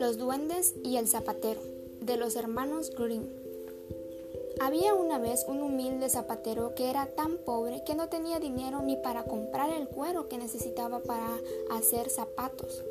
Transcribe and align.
Los 0.00 0.16
duendes 0.16 0.74
y 0.82 0.96
el 0.96 1.08
zapatero 1.08 1.60
de 2.00 2.16
los 2.16 2.36
hermanos 2.36 2.90
Green. 2.96 3.28
Había 4.60 4.94
una 4.94 5.18
vez 5.18 5.44
un 5.46 5.60
humilde 5.60 6.08
zapatero 6.08 6.74
que 6.74 6.88
era 6.88 7.06
tan 7.06 7.36
pobre 7.36 7.84
que 7.84 7.94
no 7.94 8.08
tenía 8.08 8.40
dinero 8.40 8.80
ni 8.80 8.96
para 8.96 9.24
comprar 9.24 9.70
el 9.70 9.88
cuero 9.88 10.28
que 10.28 10.38
necesitaba 10.38 11.00
para 11.00 11.38
hacer 11.70 12.08
zapatos. 12.08 12.82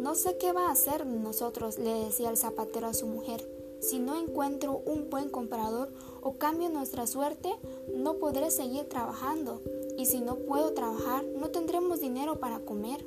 No 0.00 0.16
sé 0.16 0.36
qué 0.38 0.52
va 0.52 0.66
a 0.66 0.72
hacer 0.72 1.06
nosotros, 1.06 1.78
le 1.78 2.06
decía 2.06 2.30
el 2.30 2.36
zapatero 2.36 2.88
a 2.88 2.94
su 2.94 3.06
mujer. 3.06 3.51
Si 3.82 3.98
no 3.98 4.16
encuentro 4.16 4.80
un 4.86 5.10
buen 5.10 5.28
comprador 5.28 5.92
o 6.22 6.34
cambio 6.38 6.68
nuestra 6.68 7.08
suerte, 7.08 7.50
no 7.92 8.14
podré 8.14 8.52
seguir 8.52 8.88
trabajando. 8.88 9.60
Y 9.98 10.06
si 10.06 10.20
no 10.20 10.36
puedo 10.36 10.72
trabajar, 10.72 11.24
no 11.24 11.48
tendremos 11.50 12.00
dinero 12.00 12.38
para 12.38 12.60
comer. 12.60 13.04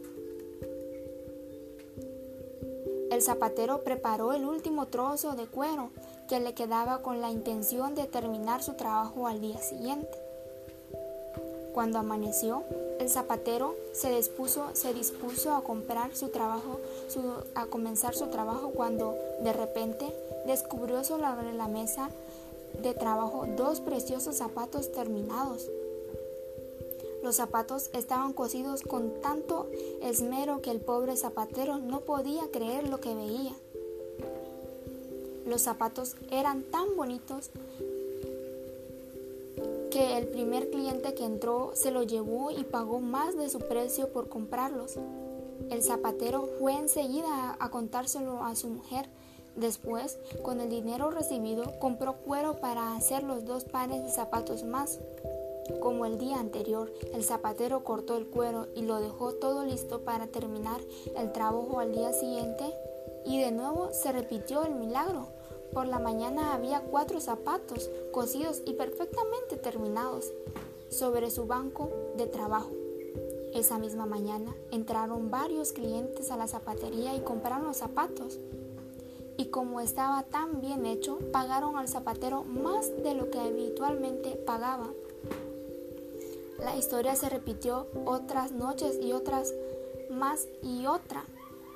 El 3.09 3.21
zapatero 3.21 3.85
preparó 3.85 4.33
el 4.33 4.43
último 4.43 4.87
trozo 4.87 5.37
de 5.37 5.47
cuero 5.47 5.91
que 6.27 6.41
le 6.41 6.53
quedaba 6.53 7.01
con 7.01 7.21
la 7.21 7.31
intención 7.31 7.95
de 7.95 8.07
terminar 8.07 8.61
su 8.61 8.73
trabajo 8.73 9.27
al 9.27 9.39
día 9.39 9.59
siguiente. 9.61 10.24
Cuando 11.75 11.99
amaneció, 11.99 12.63
el 13.01 13.09
zapatero 13.09 13.75
se 13.91 14.09
dispuso, 14.09 15.53
a 15.53 15.61
comprar 15.61 16.15
su 16.15 16.29
trabajo, 16.29 16.79
a 17.53 17.65
comenzar 17.65 18.15
su 18.15 18.27
trabajo 18.27 18.69
cuando 18.69 19.13
de 19.41 19.51
repente 19.51 20.05
descubrió 20.47 21.03
sobre 21.03 21.53
la 21.53 21.67
mesa 21.67 22.11
de 22.81 22.93
trabajo 22.93 23.45
dos 23.57 23.81
preciosos 23.81 24.37
zapatos 24.37 24.93
terminados. 24.93 25.69
Los 27.21 27.35
zapatos 27.35 27.89
estaban 27.91 28.31
cosidos 28.31 28.81
con 28.81 29.19
tanto 29.21 29.69
esmero 30.01 30.61
que 30.61 30.71
el 30.71 30.79
pobre 30.79 31.17
zapatero 31.17 31.79
no 31.79 31.99
podía 31.99 32.43
creer 32.53 32.87
lo 32.87 33.01
que 33.01 33.13
veía. 33.13 33.51
Los 35.45 35.63
zapatos 35.63 36.15
eran 36.31 36.63
tan 36.63 36.95
bonitos 36.95 37.49
que 39.95 40.17
el 40.17 40.27
primer 40.27 40.69
cliente 40.71 41.13
que 41.13 41.23
entró 41.23 41.71
se 41.73 41.89
lo 41.89 42.03
llevó 42.03 42.51
y 42.51 42.65
pagó 42.65 42.99
más 42.99 43.37
de 43.37 43.47
su 43.47 43.59
precio 43.59 44.11
por 44.11 44.27
comprarlos. 44.27 44.99
El 45.69 45.81
zapatero 45.83 46.49
fue 46.59 46.73
enseguida 46.73 47.55
a, 47.57 47.71
contárselo 47.71 48.43
a 48.43 48.57
su 48.57 48.67
mujer. 48.67 49.07
Después, 49.55 50.19
con 50.43 50.59
el 50.59 50.67
dinero 50.67 51.11
recibido, 51.11 51.79
compró 51.79 52.17
cuero 52.17 52.59
para 52.59 52.93
hacer 52.97 53.23
los 53.23 53.45
dos 53.45 53.63
pares 53.63 54.03
de 54.03 54.09
zapatos 54.09 54.65
más. 54.65 54.99
Como 55.79 56.05
el 56.05 56.17
día 56.17 56.41
anterior, 56.41 56.91
el 57.13 57.23
zapatero 57.23 57.85
cortó 57.85 58.17
el 58.17 58.27
cuero 58.27 58.67
y 58.75 58.81
lo 58.81 58.99
dejó 58.99 59.35
todo 59.35 59.63
listo 59.63 60.01
para 60.01 60.27
terminar 60.27 60.81
el 61.15 61.31
trabajo 61.31 61.79
al 61.79 61.93
día 61.93 62.11
siguiente 62.11 62.65
y 63.25 63.39
de 63.39 63.53
nuevo 63.53 63.93
se 63.93 64.11
repitió 64.11 64.65
el 64.65 64.75
milagro. 64.75 65.29
Por 65.73 65.87
la 65.87 65.99
mañana 65.99 66.53
había 66.53 66.81
cuatro 66.81 67.19
zapatos 67.19 67.89
cosidos 68.11 68.61
y 68.65 68.73
perfectamente 68.73 69.57
terminados 69.57 70.31
sobre 70.89 71.31
su 71.31 71.45
banco 71.47 71.89
de 72.17 72.27
trabajo. 72.27 72.71
Esa 73.53 73.77
misma 73.77 74.05
mañana 74.05 74.53
entraron 74.71 75.31
varios 75.31 75.71
clientes 75.71 76.31
a 76.31 76.37
la 76.37 76.47
zapatería 76.47 77.15
y 77.15 77.21
compraron 77.21 77.65
los 77.65 77.77
zapatos. 77.77 78.37
Y 79.37 79.45
como 79.45 79.81
estaba 79.81 80.23
tan 80.23 80.61
bien 80.61 80.85
hecho, 80.85 81.19
pagaron 81.31 81.77
al 81.77 81.87
zapatero 81.87 82.43
más 82.43 82.91
de 83.03 83.13
lo 83.13 83.29
que 83.29 83.39
habitualmente 83.39 84.31
pagaba. 84.31 84.89
La 86.59 86.75
historia 86.75 87.15
se 87.15 87.29
repitió 87.29 87.87
otras 88.05 88.51
noches 88.51 88.97
y 89.01 89.11
otras 89.13 89.53
más 90.09 90.47
y 90.61 90.85
otra. 90.85 91.23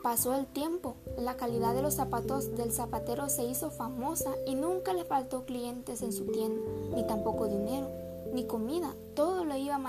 Pasó 0.04 0.34
el 0.36 0.46
tiempo, 0.46 0.96
la 1.18 1.36
calidad 1.36 1.74
de 1.74 1.82
los 1.82 1.96
zapatos 1.96 2.56
del 2.56 2.72
zapatero 2.72 3.30
se 3.30 3.44
hizo 3.44 3.70
famosa 3.70 4.32
y 4.48 4.56
nunca 4.56 4.94
le 4.94 5.04
faltó 5.04 5.46
clientes 5.46 6.02
en 6.02 6.14
su 6.14 6.26
tienda, 6.26 6.62
ni 6.96 7.06
tampoco 7.06 7.48
dinero, 7.48 7.90
ni 8.34 8.46
comida, 8.46 8.94
todo 9.16 9.44
lo 9.44 9.56
iba 9.56 9.80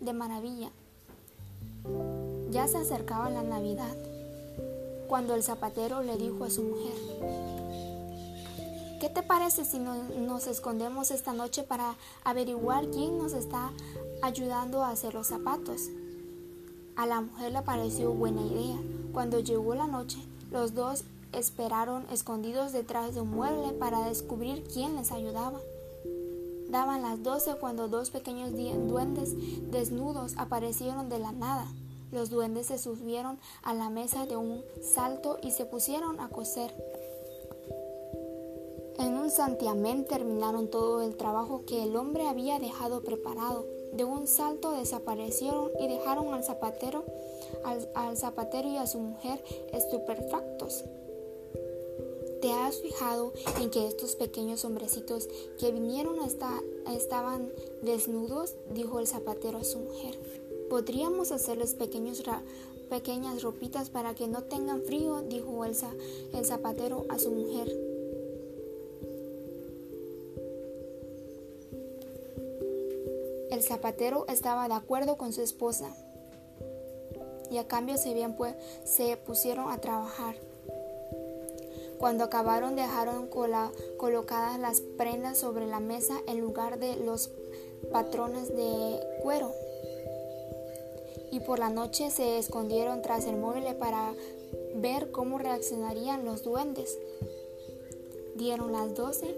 de 0.00 0.12
maravilla. 0.12 0.70
Ya 2.50 2.68
se 2.68 2.78
acercaba 2.78 3.30
la 3.30 3.42
Navidad, 3.42 3.96
cuando 5.08 5.34
el 5.34 5.42
zapatero 5.42 6.02
le 6.02 6.16
dijo 6.16 6.44
a 6.44 6.50
su 6.50 6.62
mujer, 6.62 6.94
¿qué 9.00 9.08
te 9.08 9.22
parece 9.22 9.64
si 9.64 9.78
nos 9.78 10.46
escondemos 10.46 11.10
esta 11.10 11.32
noche 11.32 11.62
para 11.62 11.94
averiguar 12.24 12.88
quién 12.90 13.18
nos 13.18 13.32
está 13.32 13.72
ayudando 14.22 14.82
a 14.82 14.90
hacer 14.90 15.14
los 15.14 15.28
zapatos. 15.28 15.82
A 16.96 17.04
la 17.04 17.20
mujer 17.20 17.52
le 17.52 17.60
pareció 17.60 18.12
buena 18.12 18.40
idea. 18.40 18.76
Cuando 19.12 19.40
llegó 19.40 19.74
la 19.74 19.86
noche, 19.86 20.18
los 20.50 20.74
dos 20.74 21.04
esperaron 21.32 22.06
escondidos 22.10 22.72
detrás 22.72 23.14
de 23.14 23.20
un 23.20 23.30
mueble 23.30 23.72
para 23.72 24.08
descubrir 24.08 24.64
quién 24.72 24.96
les 24.96 25.12
ayudaba. 25.12 25.60
Daban 26.70 27.02
las 27.02 27.22
doce 27.22 27.54
cuando 27.60 27.88
dos 27.88 28.10
pequeños 28.10 28.52
duendes 28.88 29.34
desnudos 29.70 30.34
aparecieron 30.38 31.10
de 31.10 31.18
la 31.18 31.32
nada. 31.32 31.66
Los 32.12 32.30
duendes 32.30 32.68
se 32.68 32.78
subieron 32.78 33.38
a 33.62 33.74
la 33.74 33.90
mesa 33.90 34.24
de 34.24 34.36
un 34.36 34.62
salto 34.80 35.38
y 35.42 35.50
se 35.50 35.66
pusieron 35.66 36.18
a 36.18 36.28
coser. 36.28 36.74
En 39.06 39.14
un 39.14 39.30
santiamén 39.30 40.04
terminaron 40.04 40.66
todo 40.66 41.00
el 41.00 41.14
trabajo 41.14 41.62
que 41.64 41.84
el 41.84 41.94
hombre 41.94 42.26
había 42.26 42.58
dejado 42.58 43.02
preparado. 43.04 43.64
De 43.92 44.02
un 44.02 44.26
salto 44.26 44.72
desaparecieron 44.72 45.70
y 45.78 45.86
dejaron 45.86 46.34
al 46.34 46.42
zapatero, 46.42 47.04
al, 47.62 48.16
zapatero 48.16 48.68
y 48.68 48.78
a 48.78 48.88
su 48.88 48.98
mujer 48.98 49.44
estupefactos. 49.72 50.82
¿Te 52.42 52.52
has 52.52 52.80
fijado 52.80 53.32
en 53.60 53.70
que 53.70 53.86
estos 53.86 54.16
pequeños 54.16 54.64
hombrecitos 54.64 55.28
que 55.60 55.70
vinieron 55.70 56.16
estaban 56.24 57.52
desnudos? 57.82 58.56
dijo 58.74 58.98
el 58.98 59.06
zapatero 59.06 59.58
a 59.58 59.64
su 59.64 59.78
mujer. 59.78 60.18
Podríamos 60.68 61.30
hacerles 61.30 61.76
pequeñas 61.76 63.42
ropitas 63.42 63.88
para 63.88 64.16
que 64.16 64.26
no 64.26 64.42
tengan 64.42 64.82
frío, 64.82 65.22
dijo 65.22 65.64
el 65.64 65.76
zapatero 66.44 67.06
a 67.08 67.20
su 67.20 67.30
mujer. 67.30 67.95
El 73.56 73.62
zapatero 73.62 74.26
estaba 74.28 74.68
de 74.68 74.74
acuerdo 74.74 75.16
con 75.16 75.32
su 75.32 75.40
esposa 75.40 75.88
y 77.50 77.56
a 77.56 77.66
cambio 77.66 77.96
se, 77.96 78.12
bien 78.12 78.36
se 78.84 79.16
pusieron 79.16 79.70
a 79.70 79.78
trabajar. 79.78 80.34
Cuando 81.98 82.24
acabaron 82.24 82.76
dejaron 82.76 83.30
colocadas 83.96 84.58
las 84.60 84.82
prendas 84.98 85.38
sobre 85.38 85.66
la 85.66 85.80
mesa 85.80 86.18
en 86.28 86.38
lugar 86.38 86.78
de 86.78 86.96
los 86.96 87.30
patrones 87.90 88.54
de 88.54 89.00
cuero. 89.22 89.54
Y 91.32 91.40
por 91.40 91.58
la 91.58 91.70
noche 91.70 92.10
se 92.10 92.36
escondieron 92.36 93.00
tras 93.00 93.24
el 93.24 93.36
mueble 93.36 93.72
para 93.72 94.12
ver 94.74 95.10
cómo 95.12 95.38
reaccionarían 95.38 96.26
los 96.26 96.42
duendes. 96.42 96.98
Dieron 98.34 98.72
las 98.72 98.94
doce 98.94 99.34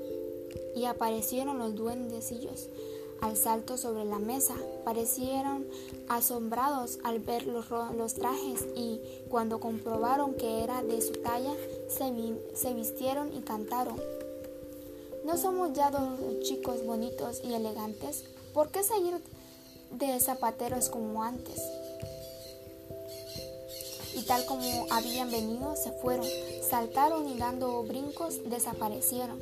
y 0.74 0.86
aparecieron 0.86 1.60
los 1.60 1.76
duendecillos 1.76 2.68
al 3.20 3.36
salto 3.36 3.76
sobre 3.76 4.04
la 4.04 4.18
mesa. 4.18 4.54
Parecieron 4.84 5.66
asombrados 6.08 6.98
al 7.04 7.18
ver 7.18 7.46
los, 7.46 8.14
trajes 8.14 8.66
y 8.76 9.00
cuando 9.28 9.60
comprobaron 9.60 10.34
que 10.34 10.62
era 10.62 10.82
de 10.82 11.00
su 11.00 11.12
talla, 11.14 11.54
se, 11.88 12.12
se 12.54 12.74
vistieron 12.74 13.32
y 13.34 13.40
cantaron. 13.40 14.00
¿No 15.24 15.36
somos 15.36 15.72
ya 15.74 15.90
dos 15.90 16.18
chicos 16.42 16.84
bonitos 16.84 17.42
y 17.44 17.52
elegantes? 17.52 18.24
¿Por 18.54 18.70
qué 18.70 18.82
seguir 18.82 19.20
de 19.90 20.18
zapateros 20.20 20.88
como 20.88 21.22
antes? 21.22 21.60
Y 24.14 24.22
tal 24.22 24.44
como 24.46 24.86
habían 24.90 25.30
venido, 25.30 25.76
se 25.76 25.92
fueron, 25.92 26.26
saltaron 26.68 27.28
y 27.28 27.38
dando 27.38 27.82
brincos 27.82 28.40
desaparecieron. 28.48 29.40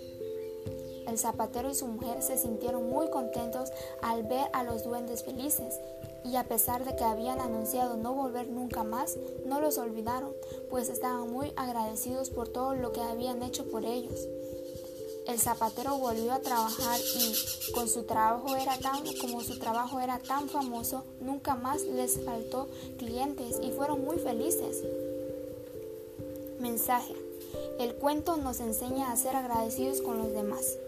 El 1.06 1.19
zapatero 1.19 1.70
y 1.70 1.75
su 1.75 1.87
mujer 1.87 2.23
se 2.23 2.37
sintieron 2.37 2.88
muy 2.88 3.08
contentos 3.11 3.70
al 4.03 4.25
ver 4.25 4.49
a 4.53 4.64
los 4.64 4.85
duendes 4.85 5.25
felices 5.25 5.81
y 6.25 6.37
a 6.37 6.44
pesar 6.44 6.85
de 6.85 6.97
que 6.97 7.05
habían 7.05 7.41
anunciado 7.41 7.97
no 7.97 8.12
volver 8.12 8.49
nunca 8.49 8.82
más, 8.82 9.17
no 9.44 9.61
los 9.61 9.79
olvidaron, 9.79 10.32
pues 10.70 10.88
estaban 10.88 11.31
muy 11.31 11.53
agradecidos 11.56 12.31
por 12.31 12.49
todo 12.49 12.75
lo 12.75 12.93
que 12.93 13.00
habían 13.00 13.43
hecho 13.43 13.70
por 13.70 13.85
ellos. 13.85 14.26
El 15.26 15.41
zapatero 15.41 15.99
volvió 15.99 16.32
a 16.32 16.41
trabajar 16.41 17.00
y 17.00 17.73
con 17.73 17.88
su 17.88 18.05
trabajo 18.05 18.56
era 18.56 18.79
tan 18.79 19.02
como 19.20 19.41
su 19.41 19.59
trabajo 19.59 19.99
era 19.99 20.20
tan 20.20 20.49
famoso, 20.49 21.05
nunca 21.20 21.56
más 21.56 21.82
les 21.82 22.25
faltó 22.25 22.69
clientes 22.97 23.59
y 23.61 23.73
fueron 23.73 24.05
muy 24.05 24.19
felices. 24.19 24.85
Mensaje. 26.61 27.14
El 27.81 27.94
cuento 27.97 28.37
nos 28.37 28.61
enseña 28.61 29.11
a 29.11 29.17
ser 29.17 29.35
agradecidos 29.35 30.00
con 30.00 30.19
los 30.19 30.32
demás. 30.32 30.79